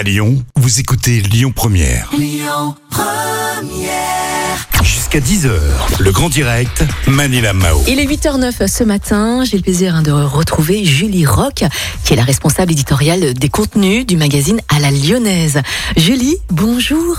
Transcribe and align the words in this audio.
À 0.00 0.02
Lyon, 0.02 0.42
vous 0.56 0.80
écoutez 0.80 1.20
Lyon 1.20 1.52
Première. 1.54 2.10
Jusqu'à 4.82 5.20
10h, 5.20 5.50
le 5.98 6.10
grand 6.10 6.30
direct, 6.30 6.84
Manila 7.06 7.52
Mao. 7.52 7.82
Il 7.86 8.00
est 8.00 8.06
8h09 8.06 8.66
ce 8.66 8.82
matin. 8.82 9.44
J'ai 9.44 9.58
le 9.58 9.62
plaisir 9.62 9.94
hein, 9.94 10.00
de 10.00 10.10
retrouver 10.10 10.86
Julie 10.86 11.26
Roch, 11.26 11.64
qui 12.02 12.14
est 12.14 12.16
la 12.16 12.24
responsable 12.24 12.72
éditoriale 12.72 13.34
des 13.34 13.48
contenus 13.50 14.06
du 14.06 14.16
magazine 14.16 14.62
à 14.74 14.78
la 14.78 14.90
Lyonnaise. 14.90 15.60
Julie, 15.98 16.38
bonjour. 16.48 17.18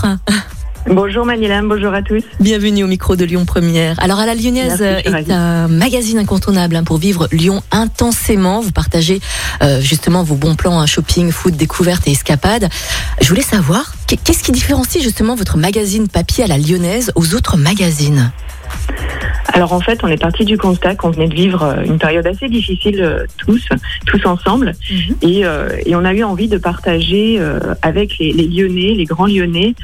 Bonjour 0.86 1.24
Manila, 1.24 1.62
bonjour 1.62 1.94
à 1.94 2.02
tous. 2.02 2.22
Bienvenue 2.40 2.82
au 2.82 2.88
micro 2.88 3.14
de 3.14 3.24
Lyon 3.24 3.44
Première. 3.44 3.94
Alors 4.02 4.18
à 4.18 4.26
la 4.26 4.34
Lyonnaise 4.34 4.80
Merci, 4.80 5.08
est 5.08 5.30
un 5.32 5.68
magazine 5.68 6.18
incontournable 6.18 6.74
hein, 6.74 6.82
pour 6.82 6.98
vivre 6.98 7.28
Lyon 7.30 7.62
intensément. 7.70 8.60
Vous 8.60 8.72
partagez 8.72 9.20
euh, 9.62 9.80
justement 9.80 10.24
vos 10.24 10.34
bons 10.34 10.56
plans 10.56 10.80
hein, 10.80 10.86
shopping, 10.86 11.30
food, 11.30 11.56
découverte 11.56 12.08
et 12.08 12.10
escapade. 12.10 12.68
Je 13.20 13.28
voulais 13.28 13.42
savoir 13.42 13.94
qu'est- 14.08 14.16
qu'est-ce 14.16 14.42
qui 14.42 14.50
différencie 14.50 15.02
justement 15.02 15.36
votre 15.36 15.56
magazine 15.56 16.08
papier 16.08 16.42
à 16.44 16.46
la 16.48 16.58
Lyonnaise 16.58 17.12
aux 17.14 17.34
autres 17.34 17.56
magazines? 17.56 18.32
Alors 19.52 19.72
en 19.72 19.80
fait, 19.80 20.00
on 20.02 20.08
est 20.08 20.20
parti 20.20 20.44
du 20.44 20.56
constat 20.56 20.94
qu'on 20.94 21.10
venait 21.10 21.28
de 21.28 21.34
vivre 21.34 21.62
euh, 21.62 21.84
une 21.84 21.98
période 21.98 22.26
assez 22.26 22.48
difficile 22.48 23.02
euh, 23.02 23.24
tous, 23.38 23.68
tous 24.06 24.24
ensemble, 24.26 24.72
et, 25.20 25.44
euh, 25.44 25.76
et 25.84 25.94
on 25.94 26.04
a 26.04 26.14
eu 26.14 26.22
envie 26.24 26.48
de 26.48 26.58
partager 26.58 27.36
euh, 27.38 27.60
avec 27.82 28.18
les, 28.18 28.32
les 28.32 28.46
Lyonnais, 28.46 28.94
les 28.94 29.04
grands 29.04 29.26
Lyonnais, 29.26 29.74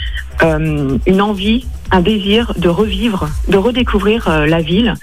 euh, 0.43 0.97
une 1.07 1.21
envie, 1.21 1.67
un 1.91 2.01
désir 2.01 2.55
de 2.57 2.69
revivre, 2.69 3.29
de 3.49 3.57
redécouvrir 3.57 4.29
euh, 4.29 4.47
la 4.47 4.61
ville, 4.61 4.95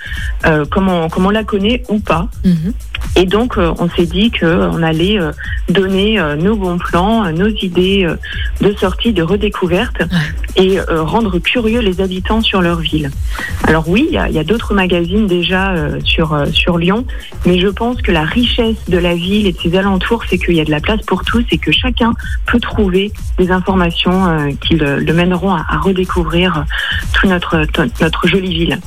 euh, 0.46 0.66
comme, 0.66 0.90
on, 0.90 1.10
comme 1.10 1.26
on 1.26 1.32
la 1.32 1.44
connaît 1.44 1.84
ou 1.90 2.00
pas. 2.00 2.28
Mhm. 2.44 2.74
Et 3.16 3.26
donc, 3.26 3.58
euh, 3.58 3.74
on 3.80 3.90
s'est 3.90 4.06
dit 4.06 4.32
qu'on 4.32 4.84
allait 4.84 5.20
euh, 5.20 5.32
donner 5.70 6.20
euh, 6.20 6.36
nos 6.36 6.56
bons 6.56 6.78
plans, 6.78 7.26
euh, 7.26 7.32
nos 7.32 7.48
idées 7.48 8.06
euh, 8.06 8.16
de 8.62 8.76
sortie, 8.76 9.14
de 9.14 9.24
redécouverte, 9.24 10.02
et 10.56 10.80
euh, 10.80 11.04
rendre 11.04 11.40
curieux 11.40 11.80
les 11.80 12.02
habitants 12.02 12.42
sur 12.42 12.62
leur 12.62 12.80
ville. 12.80 13.10
Alors 13.68 13.88
oui, 13.88 14.08
il 14.10 14.14
y 14.14 14.18
a, 14.18 14.24
a 14.24 14.44
d'autres 14.44 14.74
magazines 14.74 15.28
déjà 15.28 15.72
euh, 15.72 16.00
sur, 16.04 16.34
euh, 16.34 16.46
sur 16.52 16.78
Lyon, 16.78 17.06
mais 17.46 17.60
je 17.60 17.68
pense 17.68 18.02
que 18.02 18.12
la 18.12 18.24
richesse 18.24 18.78
de 18.90 18.98
la 18.98 19.16
ville 19.16 19.48
et 19.48 19.54
de 19.54 19.58
ses 19.60 19.78
alentours, 19.78 20.24
c'est 20.30 20.38
qu'il 20.38 20.56
y 20.56 20.62
a 20.62 20.66
de 20.66 20.72
la 20.72 20.82
place 20.82 21.02
pour 21.08 21.24
tous 21.24 21.46
et 21.52 21.58
que 21.58 21.72
chacun 21.72 22.14
peut 22.46 22.60
trouver 22.60 23.12
des 23.38 23.52
informations 23.52 24.28
euh, 24.28 24.52
qui 24.62 24.76
le, 24.76 25.00
le 25.00 25.14
mèneront 25.14 25.54
à, 25.54 25.66
à 25.70 25.78
redécouvrir 25.80 26.58
euh, 26.58 26.62
toute 27.14 27.30
notre, 27.30 27.66
notre 28.02 28.28
jolie 28.28 28.54
ville. 28.54 28.80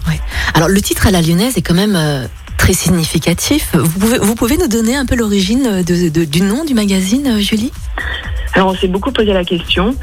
Alors 0.55 0.69
le 0.69 0.80
titre 0.80 1.06
à 1.06 1.10
la 1.10 1.22
Lyonnaise 1.22 1.56
est 1.56 1.62
quand 1.62 1.75
même 1.75 1.97
euh, 1.97 2.27
très 2.69 2.74
significatif. 2.74 3.70
Vous 3.72 3.98
pouvez, 3.98 4.19
vous 4.19 4.34
pouvez 4.34 4.58
nous 4.58 4.69
donner 4.69 4.94
un 4.94 5.06
peu 5.06 5.14
l'origine 5.14 5.83
du 5.83 6.42
nom 6.42 6.66
du 6.66 6.75
magazine, 6.75 7.27
euh, 7.27 7.38
Julie? 7.38 7.72
Alors 8.54 8.68
on 8.68 8.74
s'est 8.74 8.88
beaucoup 8.88 9.12
posé 9.12 9.32
la 9.32 9.44
question 9.44 9.94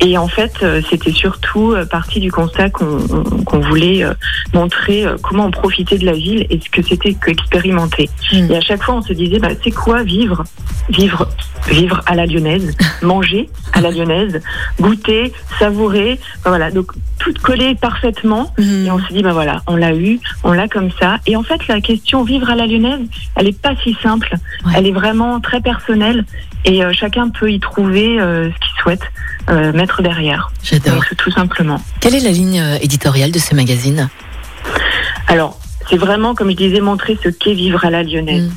et 0.00 0.16
en 0.18 0.28
fait 0.28 0.52
euh, 0.62 0.80
c'était 0.88 1.12
surtout 1.12 1.72
euh, 1.72 1.84
parti 1.84 2.20
du 2.20 2.30
constat 2.32 2.70
qu'on 2.70 2.98
on- 3.10 3.44
qu'on 3.44 3.60
voulait 3.60 4.02
euh, 4.04 4.12
montrer 4.54 5.04
comment 5.22 5.46
on 5.46 5.50
profitait 5.50 5.98
de 5.98 6.06
la 6.06 6.12
ville 6.12 6.46
et 6.50 6.60
ce 6.62 6.68
que 6.70 6.82
c'était 6.82 7.14
qu'expérimenter. 7.14 8.08
Mm. 8.32 8.50
Et 8.50 8.56
à 8.56 8.60
chaque 8.60 8.82
fois 8.82 8.94
on 8.96 9.02
se 9.02 9.12
disait 9.12 9.38
bah, 9.38 9.48
c'est 9.62 9.70
quoi 9.72 10.02
vivre? 10.02 10.44
Vivre 10.88 11.28
vivre 11.68 12.00
à 12.06 12.14
la 12.14 12.26
lyonnaise, 12.26 12.74
manger 13.02 13.48
à 13.74 13.80
la 13.80 13.90
lyonnaise, 13.90 14.40
goûter, 14.80 15.32
savourer, 15.58 16.18
voilà 16.44 16.70
donc 16.70 16.92
tout 17.18 17.34
collé 17.42 17.74
parfaitement 17.74 18.52
Mhm. 18.58 18.86
et 18.86 18.90
on 18.90 18.98
s'est 18.98 19.12
dit, 19.12 19.22
ben 19.22 19.32
voilà, 19.32 19.62
on 19.66 19.76
l'a 19.76 19.94
eu, 19.94 20.18
on 20.42 20.52
l'a 20.52 20.68
comme 20.68 20.90
ça. 20.98 21.18
Et 21.26 21.36
en 21.36 21.42
fait, 21.42 21.66
la 21.68 21.80
question 21.82 22.24
vivre 22.24 22.48
à 22.48 22.54
la 22.54 22.66
lyonnaise, 22.66 23.00
elle 23.36 23.48
est 23.48 23.60
pas 23.60 23.74
si 23.84 23.94
simple. 24.02 24.34
Ouais. 24.64 24.72
Elle 24.76 24.86
est 24.86 24.92
vraiment 24.92 25.38
très 25.40 25.60
personnelle 25.60 26.24
et 26.64 26.82
euh, 26.84 26.92
chacun 26.94 27.28
peut 27.28 27.50
y 27.52 27.60
trouver 27.60 27.89
euh, 27.98 28.50
ce 28.50 28.58
qu'il 28.58 28.82
souhaite 28.82 29.02
euh, 29.48 29.72
mettre 29.72 30.02
derrière. 30.02 30.50
J'adore. 30.62 31.04
Tout 31.16 31.30
simplement. 31.30 31.80
Quelle 32.00 32.14
est 32.14 32.20
la 32.20 32.30
ligne 32.30 32.60
euh, 32.60 32.78
éditoriale 32.80 33.30
de 33.30 33.38
ce 33.38 33.54
magazine 33.54 34.08
Alors, 35.26 35.58
c'est 35.88 35.96
vraiment, 35.96 36.34
comme 36.34 36.50
je 36.50 36.56
disais, 36.56 36.80
montrer 36.80 37.18
ce 37.22 37.28
qu'est 37.28 37.54
vivre 37.54 37.84
à 37.84 37.90
la 37.90 38.02
lyonnaise. 38.02 38.48
Mm. 38.48 38.54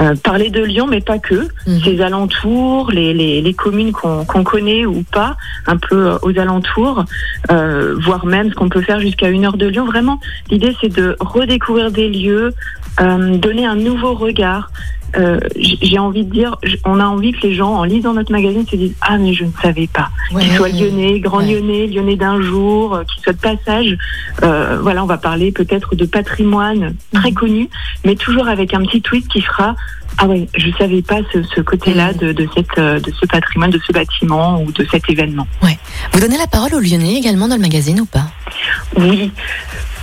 Euh, 0.00 0.14
parler 0.16 0.48
de 0.48 0.62
Lyon, 0.62 0.86
mais 0.88 1.00
pas 1.00 1.18
que. 1.18 1.48
Mhm. 1.66 1.80
Ses 1.84 2.00
alentours, 2.00 2.90
les, 2.90 3.12
les, 3.12 3.42
les 3.42 3.54
communes 3.54 3.92
qu'on 3.92 4.24
qu'on 4.24 4.42
connaît 4.42 4.86
ou 4.86 5.02
pas, 5.02 5.36
un 5.66 5.76
peu 5.76 6.12
euh, 6.12 6.18
aux 6.22 6.38
alentours, 6.38 7.04
euh, 7.50 7.94
voire 8.00 8.24
même 8.24 8.50
ce 8.50 8.54
qu'on 8.54 8.70
peut 8.70 8.80
faire 8.80 9.00
jusqu'à 9.00 9.28
une 9.28 9.44
heure 9.44 9.56
de 9.58 9.66
Lyon. 9.66 9.84
Vraiment, 9.84 10.18
l'idée, 10.50 10.74
c'est 10.80 10.92
de 10.92 11.16
redécouvrir 11.20 11.90
des 11.90 12.08
lieux, 12.08 12.54
donner 12.98 13.66
un 13.66 13.74
nouveau 13.74 14.14
regard. 14.14 14.70
Euh, 15.16 15.38
J'ai 15.56 15.98
envie 15.98 16.24
de 16.24 16.30
dire, 16.32 16.56
on 16.84 16.98
a 16.98 17.04
envie 17.04 17.32
que 17.32 17.46
les 17.46 17.54
gens, 17.54 17.74
en 17.74 17.84
lisant 17.84 18.14
notre 18.14 18.32
magazine, 18.32 18.66
se 18.66 18.76
disent 18.76 18.94
Ah, 19.00 19.18
mais 19.18 19.34
je 19.34 19.44
ne 19.44 19.50
savais 19.62 19.86
pas. 19.86 20.08
Qu'ils 20.30 20.52
soient 20.52 20.68
lyonnais, 20.68 21.22
Ouais. 21.26 21.46
lyonnais, 21.52 21.86
lyonnais 21.86 22.16
d'un 22.16 22.40
jour, 22.40 22.94
euh, 22.94 23.04
qu'ils 23.04 23.22
soient 23.22 23.32
de 23.34 23.38
passage. 23.38 23.96
Euh, 24.42 24.78
voilà, 24.80 25.02
on 25.04 25.06
va 25.06 25.18
parler 25.18 25.52
peut-être 25.52 25.94
de 25.94 26.04
patrimoine 26.06 26.94
très 27.12 27.28
Mhm. 27.30 27.34
connu, 27.34 27.68
mais 28.04 28.14
toujours 28.16 28.48
avec 28.48 28.72
un 28.74 28.80
petit 28.84 29.02
twist 29.02 29.28
qui 29.28 29.42
fera 29.42 29.76
Ah 30.18 30.26
ouais, 30.26 30.46
je 30.56 30.68
savais 30.78 31.02
pas 31.02 31.18
ce, 31.32 31.42
ce 31.42 31.60
côté-là 31.60 32.12
Mhm. 32.12 32.18
de, 32.18 32.32
de, 32.32 32.48
cette, 32.54 32.78
euh, 32.78 33.00
de 33.00 33.12
ce 33.20 33.26
patrimoine, 33.26 33.70
de 33.70 33.80
ce 33.86 33.92
bâtiment 33.92 34.62
ou 34.62 34.70
de 34.72 34.86
cet 34.90 35.08
événement. 35.10 35.46
Vous 36.12 36.20
donnez 36.20 36.36
la 36.36 36.46
parole 36.46 36.74
aux 36.74 36.80
Lyonnais 36.80 37.14
également 37.14 37.48
dans 37.48 37.56
le 37.56 37.62
magazine 37.62 38.00
ou 38.00 38.04
pas? 38.06 38.30
Oui. 38.96 39.30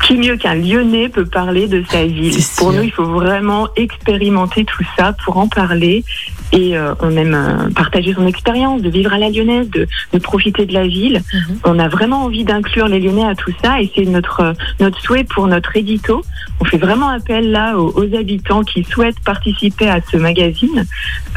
Qui 0.04 0.18
mieux 0.18 0.38
qu'un 0.38 0.56
Lyonnais 0.56 1.10
peut 1.10 1.26
parler 1.26 1.68
de 1.68 1.84
sa 1.92 2.06
ville? 2.06 2.38
Pour 2.58 2.72
nous, 2.74 2.84
il 2.84 2.92
faut 2.92 3.06
vraiment 3.06 3.68
expérimenter 3.76 4.66
tout 4.66 4.84
ça 4.98 5.14
pour 5.24 5.38
en 5.38 5.48
parler. 5.48 6.04
Et 6.52 6.76
euh, 6.78 6.94
on 7.02 7.16
aime 7.16 7.36
euh, 7.36 7.70
partager 7.76 8.14
son 8.14 8.26
expérience, 8.26 8.82
de 8.82 8.90
vivre 8.90 9.14
à 9.14 9.18
la 9.20 9.30
lyonnaise, 9.30 9.70
de, 9.70 9.88
de 10.14 10.20
profiter 10.20 10.66
de 10.66 10.74
la 10.74 10.88
ville. 10.88 11.22
Mhm. 11.34 11.60
On 11.66 11.78
a 11.80 11.88
vraiment 11.88 12.24
envie 12.24 12.44
d'inclure 12.44 12.88
les 12.88 13.00
Lyonnais 13.00 13.26
à 13.28 13.36
tout 13.36 13.52
ça 13.64 13.82
et 13.82 13.92
c'est 13.96 14.06
notre, 14.06 14.40
euh, 14.42 14.54
notre 14.80 15.00
souhait 15.02 15.24
pour 15.26 15.46
notre 15.48 15.78
édito. 15.78 16.24
On 16.60 16.66
fait 16.66 16.78
vraiment 16.78 17.10
appel 17.10 17.52
là 17.52 17.78
aux, 17.78 17.92
aux 17.96 18.16
habitants 18.18 18.64
qui 18.64 18.84
souhaitent 18.84 19.20
participer 19.20 19.90
à 19.90 20.00
ce 20.12 20.18
magazine, 20.18 20.86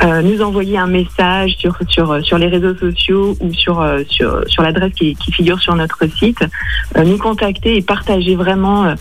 euh, 0.02 0.22
nous 0.22 0.40
envoyer 0.42 0.78
un 0.78 0.86
message 0.86 1.56
sur, 1.58 1.76
sur, 1.88 2.24
sur 2.24 2.38
les 2.38 2.48
réseaux 2.48 2.74
sociaux 2.74 3.36
ou 3.40 3.52
sur, 3.52 3.80
euh, 3.82 4.02
sur, 4.08 4.42
sur 4.48 4.62
l'adresse 4.62 4.94
qui, 4.94 5.14
qui 5.16 5.30
figure 5.30 5.60
sur 5.60 5.74
notre 5.76 6.06
site, 6.18 6.42
euh, 6.96 7.04
nous 7.04 7.18
contacter 7.18 7.76
et 7.76 7.82
partager 7.82 8.34
vraiment 8.34 8.84
euh, 8.86 8.94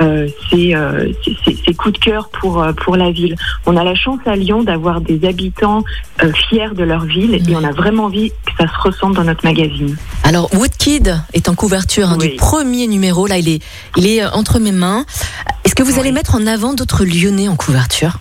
euh, 0.00 0.28
ces, 0.50 0.74
euh, 0.74 1.12
ces, 1.44 1.54
ces- 1.54 1.74
coups 1.74 1.94
de 2.00 2.04
cœur 2.04 2.30
pour, 2.30 2.62
euh, 2.62 2.72
pour 2.72 2.96
la 2.96 3.10
ville. 3.10 3.36
On 3.66 3.76
a 3.76 3.84
la 3.84 3.94
chance 3.94 4.18
à 4.26 4.34
Lyon 4.34 4.62
d'avoir 4.62 5.00
des 5.02 5.24
habitants 5.26 5.57
euh, 5.62 6.32
fiers 6.48 6.70
de 6.74 6.84
leur 6.84 7.04
ville 7.04 7.34
et 7.34 7.56
on 7.56 7.64
a 7.64 7.72
vraiment 7.72 8.04
envie 8.04 8.30
que 8.30 8.52
ça 8.58 8.66
se 8.72 8.80
ressente 8.80 9.14
dans 9.14 9.24
notre 9.24 9.44
magazine. 9.44 9.96
Alors 10.24 10.52
Woodkid 10.54 11.20
est 11.32 11.48
en 11.48 11.54
couverture 11.54 12.10
hein, 12.10 12.16
Oui. 12.20 12.30
du 12.30 12.36
premier 12.36 12.86
numéro. 12.86 13.26
Là, 13.26 13.38
il 13.38 13.48
est, 13.48 13.62
il 13.96 14.06
est 14.06 14.22
euh, 14.22 14.30
entre 14.32 14.58
mes 14.58 14.72
mains. 14.72 15.04
Est-ce 15.64 15.74
que 15.74 15.82
vous 15.82 15.98
allez 15.98 16.12
mettre 16.12 16.34
en 16.34 16.46
avant 16.46 16.74
d'autres 16.74 17.04
Lyonnais 17.04 17.48
en 17.48 17.56
couverture? 17.56 18.18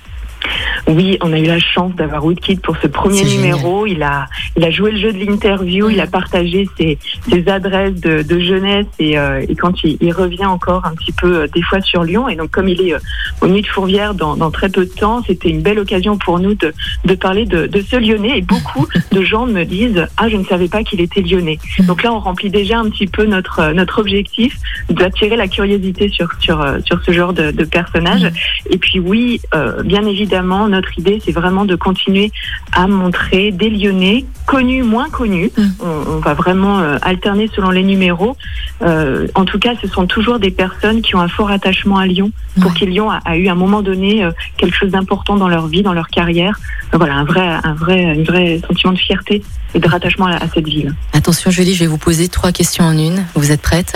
Oui, 0.88 1.18
on 1.22 1.34
a 1.34 1.40
eu 1.40 1.46
la 1.46 1.60
chance 1.60 1.94
d'avoir 1.96 2.24
Woodkid 2.24 2.62
pour 2.62 2.78
ce 2.78 2.88
premier 2.88 3.24
numéro. 3.24 3.86
Il 3.86 4.04
a, 4.04 4.28
il 4.56 4.64
a 4.64 4.72
joué 4.72 4.92
le 4.92 4.98
jeu 5.00 5.12
de 5.12 5.18
l'interview, 5.18 5.90
il 5.90 6.00
a 6.00 6.08
partagé 6.08 6.68
ses, 6.78 6.98
ses 7.30 7.50
adresses 7.50 7.96
de, 7.96 8.22
de 8.22 8.40
jeunesse 8.40 8.86
et, 9.00 9.20
euh, 9.20 9.46
et 9.48 9.56
quand 9.56 9.84
il, 9.84 9.98
il 10.00 10.14
revient 10.14 10.46
encore 10.46 10.86
un 10.86 10.96
petit 10.96 11.12
peu 11.12 11.42
euh, 11.42 11.48
des 11.54 11.62
fois 11.62 11.82
sur 11.82 12.04
Lyon. 12.04 12.30
Et 12.30 12.36
donc 12.36 12.52
comme 12.52 12.70
il 12.70 12.82
est 12.82 12.94
euh, 12.94 13.00
au 13.42 13.48
Nuit 13.48 13.62
de 13.62 13.68
Fourvière 13.68 14.14
dans, 14.14 14.38
dans 14.38 14.50
très 14.50 14.70
peu 14.70 14.86
de 14.86 14.92
temps, 14.92 15.22
c'était 15.28 15.50
une 15.50 15.62
belle 15.62 15.80
occasion 15.80 16.18
pour 16.18 16.40
nous 16.40 16.56
de, 16.56 16.74
de 17.04 17.16
parler 17.16 17.46
de, 17.46 17.68
de 17.68 17.82
ce 17.82 17.98
Lyonnais. 17.98 18.38
Et 18.38 18.42
beaucoup 18.42 18.88
de 19.12 19.22
gens 19.22 19.46
me 19.46 19.64
disent 19.66 20.08
ah 20.18 20.30
je 20.30 20.38
ne 20.38 20.46
savais 20.46 20.70
pas 20.70 20.84
qu'il 20.84 21.02
était 21.02 21.22
Lyonnais. 21.22 21.60
Donc 21.86 22.04
là 22.04 22.14
on 22.14 22.20
remplit 22.20 22.50
déjà 22.50 22.80
un 22.80 22.90
petit 22.90 23.08
peu 23.08 23.26
notre 23.26 23.60
euh, 23.60 23.74
notre 23.74 24.00
objectif 24.00 24.58
d'attirer 24.90 25.36
la 25.36 25.48
curiosité 25.48 26.10
sur 26.10 26.30
sur 26.40 26.62
euh, 26.62 26.80
sur 26.86 27.02
ce 27.04 27.12
genre 27.12 27.34
de, 27.34 27.52
de 27.52 27.64
personnage. 27.66 28.32
Et 28.70 28.78
puis 28.78 29.00
oui, 29.00 29.42
euh, 29.54 29.84
bien 29.84 30.06
évidemment, 30.06 30.68
notre 30.68 30.77
idée, 30.98 31.22
c'est 31.24 31.32
vraiment 31.32 31.66
de 31.66 31.76
continuer 31.76 32.32
à 32.74 32.88
montrer 32.88 33.52
des 33.52 33.70
Lyonnais 33.70 34.26
connus, 34.46 34.84
moins 34.84 35.10
connus. 35.10 35.52
Mm. 35.58 35.64
On, 35.82 36.12
on 36.16 36.20
va 36.20 36.34
vraiment 36.34 36.80
euh, 36.80 36.98
alterner 37.02 37.50
selon 37.56 37.70
les 37.70 37.84
numéros. 37.84 38.36
Euh, 38.82 39.28
en 39.36 39.46
tout 39.46 39.60
cas, 39.60 39.74
ce 39.82 39.88
sont 39.88 40.06
toujours 40.08 40.40
des 40.40 40.52
personnes 40.52 41.02
qui 41.02 41.16
ont 41.16 41.22
un 41.22 41.28
fort 41.28 41.50
attachement 41.52 41.98
à 41.98 42.06
Lyon, 42.06 42.32
pour 42.62 42.74
qui 42.74 42.86
Lyon 42.86 43.10
a, 43.10 43.20
a 43.26 43.38
eu 43.38 43.48
à 43.48 43.52
un 43.52 43.56
moment 43.56 43.82
donné 43.82 44.24
euh, 44.24 44.32
quelque 44.58 44.76
chose 44.76 44.92
d'important 44.92 45.36
dans 45.36 45.48
leur 45.48 45.68
vie, 45.68 45.84
dans 45.84 45.94
leur 45.94 46.08
carrière. 46.08 46.60
Voilà, 46.94 47.16
un 47.16 47.26
vrai, 47.26 47.48
un 47.64 47.74
vrai, 47.74 48.02
une 48.16 48.24
vraie 48.24 48.62
sentiment 48.68 48.94
de 48.94 49.00
fierté 49.00 49.44
et 49.74 49.80
de 49.80 49.88
rattachement 49.88 50.28
à, 50.28 50.36
à 50.36 50.48
cette 50.54 50.68
ville. 50.68 50.94
Attention 51.14 51.52
Julie, 51.52 51.74
je 51.74 51.80
vais 51.80 51.88
vous 51.88 51.98
poser 51.98 52.30
trois 52.30 52.52
questions 52.52 52.86
en 52.86 52.98
une. 52.98 53.26
Vous 53.36 53.52
êtes 53.52 53.62
prête 53.62 53.94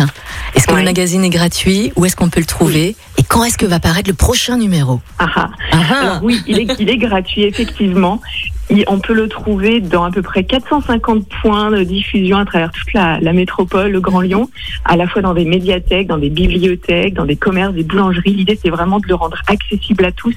Est-ce 0.55 0.67
que 0.67 0.75
le 0.75 0.83
magazine 0.83 1.23
est 1.23 1.29
gratuit 1.29 1.93
Où 1.95 2.05
est-ce 2.05 2.15
qu'on 2.15 2.29
peut 2.29 2.39
le 2.41 2.45
trouver 2.45 2.95
Et 3.17 3.23
quand 3.23 3.43
est-ce 3.43 3.57
que 3.57 3.65
va 3.65 3.79
paraître 3.79 4.09
le 4.09 4.15
prochain 4.15 4.57
numéro 4.57 4.99
Ah, 5.19 5.29
ah. 5.35 5.49
Ah, 5.71 5.77
Alors 6.01 6.23
oui, 6.23 6.41
il 6.47 6.59
est, 6.59 6.70
il 6.79 6.89
est 6.89 6.97
gratuit, 6.97 7.43
effectivement. 7.43 8.21
Il- 8.69 8.83
on 8.87 8.99
peut 8.99 9.13
le 9.13 9.27
trouver 9.27 9.81
dans 9.81 10.03
à 10.03 10.11
peu 10.11 10.21
près 10.21 10.43
450 10.43 11.27
points 11.41 11.71
de 11.71 11.83
diffusion 11.83 12.37
à 12.37 12.45
travers 12.45 12.71
toute 12.71 12.93
la, 12.93 13.19
métropole, 13.33 13.91
le 13.91 13.99
Grand 13.99 14.21
Lyon, 14.21 14.49
à 14.85 14.95
la 14.95 15.07
fois 15.07 15.21
dans 15.21 15.33
des 15.33 15.45
médiathèques, 15.45 16.07
dans 16.07 16.17
des 16.17 16.29
bibliothèques, 16.29 17.13
dans 17.13 17.25
des 17.25 17.35
commerces, 17.35 17.73
des 17.73 17.83
boulangeries. 17.83 18.33
L'idée, 18.33 18.57
c'est 18.61 18.69
vraiment 18.69 18.99
de 18.99 19.07
le 19.07 19.15
rendre 19.15 19.37
accessible 19.47 20.05
à 20.05 20.11
tous. 20.11 20.35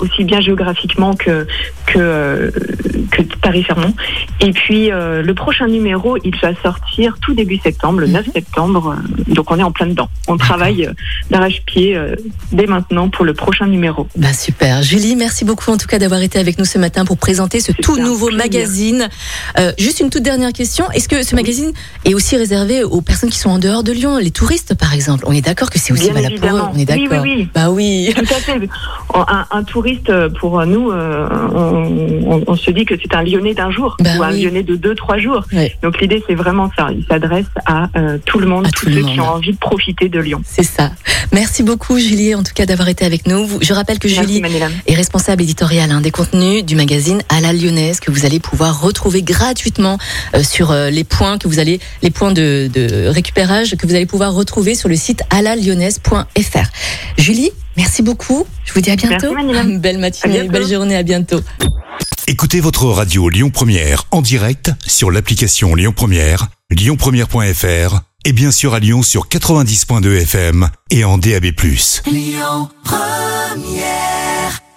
Aussi 0.00 0.24
bien 0.24 0.40
géographiquement 0.40 1.14
que 1.14 1.46
que, 1.86 1.98
euh, 1.98 2.50
que 3.10 3.22
tarifairement. 3.40 3.92
Et 4.40 4.52
puis 4.52 4.90
euh, 4.92 5.22
le 5.22 5.34
prochain 5.34 5.66
numéro, 5.66 6.16
il 6.24 6.36
va 6.40 6.52
sortir 6.62 7.16
tout 7.20 7.34
début 7.34 7.58
septembre, 7.58 8.00
le 8.00 8.06
9 8.06 8.26
Mhm. 8.26 8.32
septembre. 8.32 8.96
euh, 8.98 9.34
donc 9.34 9.50
on 9.50 9.58
est 9.58 9.62
en 9.62 9.70
plein 9.72 9.86
dedans. 9.86 10.08
On 10.26 10.36
travaille 10.36 10.88
d'arrache-pied 11.30 11.96
euh, 11.96 12.14
dès 12.52 12.66
maintenant 12.66 13.08
pour 13.08 13.24
le 13.24 13.34
prochain 13.34 13.66
numéro. 13.66 14.06
Bah 14.16 14.32
super. 14.32 14.82
Julie, 14.82 15.16
merci 15.16 15.44
beaucoup 15.44 15.70
en 15.70 15.76
tout 15.76 15.86
cas 15.86 15.98
d'avoir 15.98 16.20
été 16.22 16.38
avec 16.38 16.58
nous 16.58 16.64
ce 16.64 16.78
matin 16.78 17.04
pour 17.04 17.16
présenter 17.18 17.60
ce 17.60 17.72
tout 17.72 17.96
nouveau 17.98 18.30
magazine. 18.30 19.08
Euh, 19.58 19.72
juste 19.78 20.00
une 20.00 20.10
toute 20.10 20.22
dernière 20.22 20.52
question. 20.52 20.90
Est-ce 20.92 21.08
que 21.08 21.22
ce 21.22 21.34
magazine 21.34 21.72
est 22.04 22.14
aussi 22.14 22.36
réservé 22.36 22.84
aux 22.84 23.00
personnes 23.00 23.30
qui 23.30 23.38
sont 23.38 23.50
en 23.50 23.58
dehors 23.58 23.82
de 23.82 23.92
Lyon, 23.92 24.18
les 24.18 24.30
touristes 24.30 24.74
par 24.74 24.94
exemple? 24.94 25.24
On 25.26 25.32
est 25.32 25.40
d'accord 25.44 25.70
que 25.70 25.78
c'est 25.78 25.92
aussi 25.92 26.04
Bien 26.10 26.14
valable 26.14 26.40
pour 26.40 26.50
eux. 26.56 26.62
On 26.74 26.78
est 26.78 26.90
Oui, 26.90 26.98
oui, 27.02 27.08
d'accord. 27.08 27.22
oui. 27.24 27.48
Bah 27.54 27.70
oui. 27.70 28.12
Tout 28.14 28.22
à 28.22 28.40
fait. 28.40 28.58
Un, 29.14 29.46
un 29.50 29.62
touriste, 29.64 30.10
euh, 30.10 30.28
pour 30.28 30.64
nous, 30.66 30.90
euh, 30.90 31.28
on, 31.54 32.32
on- 32.36 32.44
on 32.46 32.56
se 32.56 32.70
dit 32.70 32.84
que 32.84 32.94
c'est 33.00 33.14
un 33.14 33.22
Lyonnais 33.22 33.54
d'un 33.54 33.70
jour 33.70 33.96
Bah 34.00 34.10
ou 34.18 34.22
un 34.22 34.30
oui. 34.32 34.42
Lyonnais 34.42 34.62
de 34.62 34.76
deux, 34.76 34.94
trois 34.94 35.18
jours. 35.18 35.42
Donc 35.82 36.00
l'idée, 36.00 36.22
c'est 36.26 36.34
vraiment 36.34 36.70
ça. 36.76 36.88
Il 36.92 37.04
s'adresse 37.08 37.46
à 37.66 37.88
euh, 37.96 38.18
tout 38.24 38.38
le 38.38 38.46
monde, 38.46 38.66
À 38.66 38.70
tous 38.70 38.86
tout 38.86 38.92
ceux 38.92 39.02
monde. 39.02 39.12
qui 39.12 39.20
ont 39.20 39.28
envie 39.28 39.52
de 39.52 39.58
profiter 39.58 40.08
de 40.08 40.20
Lyon. 40.20 40.42
C'est 40.44 40.62
ça. 40.62 40.90
Merci 41.32 41.62
beaucoup 41.62 41.98
Julie 41.98 42.34
en 42.34 42.42
tout 42.42 42.52
cas 42.54 42.64
d'avoir 42.66 42.88
été 42.88 43.04
avec 43.04 43.26
nous. 43.26 43.46
Je 43.60 43.72
rappelle 43.72 43.98
que 43.98 44.08
Merci, 44.08 44.22
Julie 44.22 44.40
Manila. 44.40 44.68
est 44.86 44.94
responsable 44.94 45.42
éditoriale 45.42 45.90
hein, 45.90 46.00
des 46.00 46.10
contenus 46.10 46.64
du 46.64 46.74
magazine 46.76 47.20
à 47.28 47.40
la 47.40 47.52
lyonnaise 47.52 48.00
que 48.00 48.10
vous 48.10 48.24
allez 48.24 48.40
pouvoir 48.40 48.80
retrouver 48.80 49.22
gratuitement 49.22 49.98
euh, 50.34 50.42
sur 50.42 50.72
les 50.72 51.04
points 51.04 51.38
que 51.38 51.48
vous 51.48 51.58
allez 51.58 51.80
les 52.02 52.10
points 52.10 52.32
de, 52.32 52.70
de 52.72 53.06
récupérage 53.08 53.76
que 53.76 53.86
vous 53.86 53.94
allez 53.94 54.06
pouvoir 54.06 54.32
retrouver 54.34 54.74
sur 54.74 54.88
le 54.88 54.96
site 54.96 55.22
alalyonnaise.fr. 55.30 56.66
Julie, 57.16 57.50
merci 57.78 58.02
beaucoup. 58.02 58.46
Je 58.66 58.74
vous 58.74 58.80
dis 58.82 58.90
à 58.90 58.96
bientôt. 58.96 59.34
Merci. 59.34 59.78
Belle 59.78 59.98
matinée, 59.98 60.34
bientôt. 60.34 60.52
belle 60.52 60.68
journée, 60.68 60.96
à 60.96 61.02
bientôt. 61.02 61.40
Écoutez 62.26 62.60
votre 62.60 62.84
radio 62.86 63.30
Lyon 63.30 63.48
Première 63.48 64.04
en 64.10 64.20
direct 64.20 64.70
sur 64.86 65.10
l'application 65.10 65.74
Lyon 65.74 65.94
Première, 65.96 66.48
lyonpremière.fr 66.70 68.00
et 68.26 68.32
bien 68.32 68.50
sûr 68.50 68.74
à 68.74 68.80
Lyon 68.80 69.02
sur 69.02 69.28
90.2 69.28 70.22
FM 70.22 70.68
et 70.90 71.04
en 71.04 71.16
DAB+. 71.16 71.46
Lyon 72.06 72.68
Première 72.84 74.67